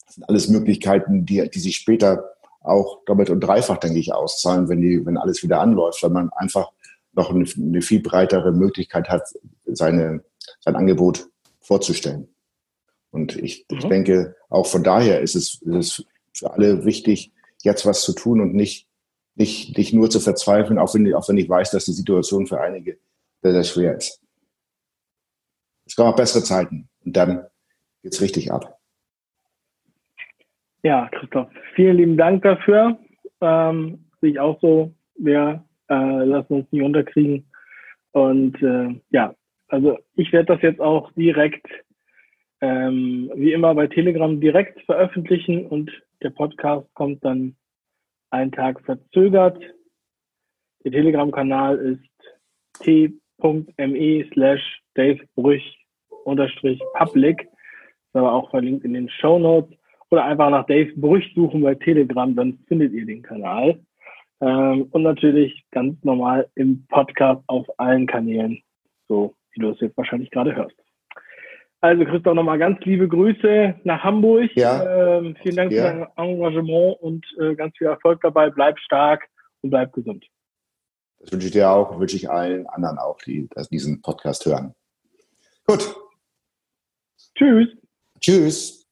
das 0.06 0.16
sind 0.16 0.30
alles 0.30 0.48
Möglichkeiten, 0.48 1.26
die, 1.26 1.50
die 1.50 1.60
sich 1.60 1.76
später 1.78 2.32
auch 2.62 3.04
doppelt 3.06 3.30
und 3.30 3.42
dreifach, 3.42 3.78
denke 3.78 4.00
ich, 4.00 4.14
auszahlen, 4.14 4.70
wenn 4.70 4.82
die, 4.82 5.06
wenn 5.06 5.18
alles 5.18 5.44
wieder 5.44 5.60
anläuft, 5.60 6.02
weil 6.02 6.10
man 6.10 6.30
einfach 6.34 6.72
noch 7.14 7.30
eine, 7.30 7.46
eine 7.56 7.82
viel 7.82 8.02
breitere 8.02 8.52
Möglichkeit 8.52 9.10
hat, 9.10 9.24
seine, 9.66 10.24
sein 10.62 10.76
Angebot 10.76 11.28
vorzustellen. 11.62 12.28
Und 13.12 13.36
ich, 13.36 13.66
mhm. 13.70 13.78
ich 13.78 13.86
denke, 13.86 14.36
auch 14.50 14.66
von 14.66 14.84
daher 14.84 15.22
ist 15.22 15.36
es, 15.36 15.62
ist 15.62 15.76
es 15.76 16.06
für 16.34 16.52
alle 16.52 16.86
wichtig, 16.86 17.32
jetzt 17.62 17.86
was 17.86 18.02
zu 18.02 18.14
tun 18.14 18.42
und 18.42 18.56
nicht, 18.56 18.88
nicht, 19.36 19.78
nicht 19.78 19.94
nur 19.94 20.10
zu 20.10 20.20
verzweifeln, 20.20 20.80
auch 20.80 20.94
wenn, 20.96 21.14
auch 21.14 21.30
wenn 21.30 21.38
ich 21.38 21.50
weiß, 21.50 21.72
dass 21.72 21.86
die 21.86 21.94
Situation 21.94 22.48
für 22.48 22.60
einige 22.60 22.98
sehr, 23.42 23.54
sehr 23.54 23.64
schwer 23.64 23.98
ist. 23.98 24.23
Es 25.86 25.96
kommen 25.96 26.12
auch 26.12 26.16
bessere 26.16 26.44
Zeiten 26.44 26.90
und 27.06 27.16
dann 27.16 27.46
geht's 28.02 28.22
richtig 28.22 28.52
ab. 28.52 28.80
Ja, 30.84 31.10
Christoph, 31.10 31.50
vielen 31.76 31.98
lieben 31.98 32.18
Dank 32.18 32.44
dafür. 32.44 32.98
Ähm, 33.42 34.06
sehe 34.20 34.32
ich 34.32 34.40
auch 34.40 34.60
so. 34.62 34.94
Wir 35.16 35.64
äh, 35.90 36.24
lassen 36.26 36.54
uns 36.54 36.72
nicht 36.72 36.84
unterkriegen. 36.84 37.46
Und 38.12 38.62
äh, 38.62 39.00
ja, 39.10 39.34
also 39.68 39.98
ich 40.16 40.32
werde 40.32 40.54
das 40.54 40.62
jetzt 40.62 40.82
auch 40.82 41.12
direkt, 41.14 41.66
ähm, 42.62 43.32
wie 43.36 43.54
immer 43.54 43.74
bei 43.76 43.88
Telegram 43.88 44.40
direkt 44.40 44.82
veröffentlichen 44.82 45.66
und 45.66 45.92
der 46.22 46.30
Podcast 46.30 46.94
kommt 46.94 47.24
dann 47.26 47.56
einen 48.30 48.52
Tag 48.52 48.82
verzögert. 48.82 49.62
Der 50.84 50.92
Telegram-Kanal 50.92 51.78
ist 51.78 52.86
t.me 53.44 54.26
slash 54.34 54.82
Dave 54.96 55.20
Brüch 55.36 55.64
unterstrich 56.26 56.82
public. 56.96 57.42
Ist 57.42 58.16
aber 58.16 58.34
auch 58.34 58.50
verlinkt 58.50 58.86
in 58.86 58.94
den 58.94 59.10
Show 59.10 59.38
Notes. 59.38 59.78
Oder 60.10 60.26
einfach 60.26 60.50
nach 60.50 60.66
Dave 60.68 60.92
Brüch 60.96 61.32
suchen 61.36 61.62
bei 61.62 61.76
Telegram, 61.76 62.36
dann 62.36 62.60
findet 62.68 62.94
ihr 62.94 63.06
den 63.06 63.24
Kanal. 63.24 63.80
Ähm, 64.42 64.88
und 64.92 65.04
natürlich 65.04 65.64
ganz 65.72 66.04
normal 66.04 66.48
im 66.56 66.86
Podcast 66.88 67.42
auf 67.48 67.68
allen 67.78 68.06
Kanälen, 68.06 68.62
so 69.08 69.36
wie 69.52 69.62
du 69.62 69.70
es 69.70 69.80
jetzt 69.80 69.98
wahrscheinlich 69.98 70.30
gerade 70.32 70.56
hörst. 70.56 70.76
Also 71.82 72.06
Christoph, 72.06 72.36
nochmal 72.36 72.60
ganz 72.60 72.80
liebe 72.86 73.08
Grüße 73.08 73.76
nach 73.84 74.04
Hamburg. 74.04 74.52
Ja. 74.56 75.18
Ähm, 75.18 75.36
vielen 75.42 75.56
Dank 75.56 75.72
ja. 75.72 75.92
für 75.92 76.08
dein 76.16 76.28
Engagement 76.30 77.02
und 77.02 77.26
äh, 77.40 77.56
ganz 77.56 77.78
viel 77.78 77.88
Erfolg 77.88 78.22
dabei. 78.22 78.50
Bleib 78.50 78.80
stark 78.80 79.28
und 79.62 79.70
bleib 79.70 79.92
gesund. 79.92 80.26
Das 81.24 81.32
wünsche 81.32 81.48
ich 81.48 81.54
dir 81.54 81.70
auch, 81.70 82.00
wünsche 82.00 82.18
ich 82.18 82.30
allen 82.30 82.68
anderen 82.68 82.98
auch, 82.98 83.18
die 83.22 83.48
diesen 83.72 84.02
Podcast 84.02 84.46
hören. 84.46 84.76
Gut. 85.66 85.96
Tschüss. 87.36 87.70
Tschüss. 88.20 88.83